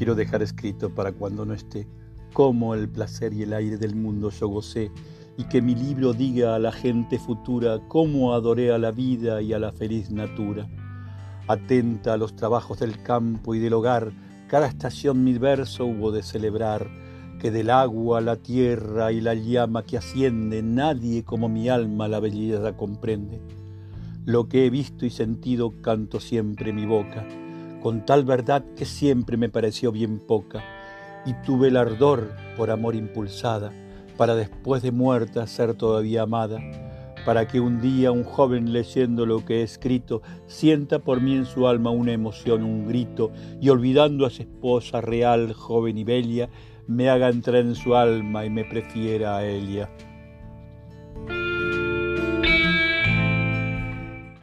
quiero 0.00 0.14
dejar 0.14 0.40
escrito 0.40 0.88
para 0.88 1.12
cuando 1.12 1.44
no 1.44 1.52
esté, 1.52 1.86
cómo 2.32 2.74
el 2.74 2.88
placer 2.88 3.34
y 3.34 3.42
el 3.42 3.52
aire 3.52 3.76
del 3.76 3.94
mundo 3.94 4.30
yo 4.30 4.48
gocé, 4.48 4.90
y 5.36 5.44
que 5.44 5.60
mi 5.60 5.74
libro 5.74 6.14
diga 6.14 6.54
a 6.54 6.58
la 6.58 6.72
gente 6.72 7.18
futura 7.18 7.80
cómo 7.86 8.32
adoré 8.32 8.72
a 8.72 8.78
la 8.78 8.92
vida 8.92 9.42
y 9.42 9.52
a 9.52 9.58
la 9.58 9.72
feliz 9.72 10.10
natura. 10.10 10.70
Atenta 11.48 12.14
a 12.14 12.16
los 12.16 12.34
trabajos 12.34 12.80
del 12.80 13.02
campo 13.02 13.54
y 13.54 13.58
del 13.58 13.74
hogar, 13.74 14.10
cada 14.48 14.68
estación 14.68 15.22
mi 15.22 15.36
verso 15.36 15.84
hubo 15.84 16.12
de 16.12 16.22
celebrar, 16.22 16.88
que 17.38 17.50
del 17.50 17.68
agua, 17.68 18.22
la 18.22 18.36
tierra 18.36 19.12
y 19.12 19.20
la 19.20 19.34
llama 19.34 19.82
que 19.82 19.98
asciende, 19.98 20.62
nadie 20.62 21.24
como 21.24 21.50
mi 21.50 21.68
alma 21.68 22.08
la 22.08 22.20
belleza 22.20 22.74
comprende. 22.74 23.42
Lo 24.24 24.48
que 24.48 24.64
he 24.64 24.70
visto 24.70 25.04
y 25.04 25.10
sentido 25.10 25.74
canto 25.82 26.20
siempre 26.20 26.72
mi 26.72 26.86
boca, 26.86 27.26
con 27.80 28.04
tal 28.04 28.24
verdad 28.24 28.64
que 28.76 28.84
siempre 28.84 29.36
me 29.36 29.48
pareció 29.48 29.92
bien 29.92 30.18
poca, 30.18 30.62
y 31.26 31.34
tuve 31.44 31.68
el 31.68 31.76
ardor 31.76 32.32
por 32.56 32.70
amor 32.70 32.94
impulsada, 32.94 33.72
para 34.16 34.34
después 34.34 34.82
de 34.82 34.92
muerta 34.92 35.46
ser 35.46 35.74
todavía 35.74 36.22
amada, 36.22 36.60
para 37.24 37.46
que 37.46 37.60
un 37.60 37.80
día 37.80 38.12
un 38.12 38.24
joven 38.24 38.72
leyendo 38.72 39.26
lo 39.26 39.44
que 39.44 39.60
he 39.60 39.62
escrito 39.62 40.22
sienta 40.46 40.98
por 40.98 41.20
mí 41.20 41.34
en 41.34 41.46
su 41.46 41.66
alma 41.66 41.90
una 41.90 42.12
emoción, 42.12 42.62
un 42.62 42.86
grito, 42.88 43.30
y 43.60 43.68
olvidando 43.68 44.26
a 44.26 44.30
su 44.30 44.42
esposa 44.42 45.00
real, 45.00 45.52
joven 45.52 45.98
y 45.98 46.04
bella, 46.04 46.48
me 46.86 47.08
haga 47.08 47.28
entrar 47.28 47.62
en 47.62 47.74
su 47.74 47.94
alma 47.94 48.44
y 48.44 48.50
me 48.50 48.64
prefiera 48.64 49.36
a 49.36 49.44
Elia. 49.44 49.88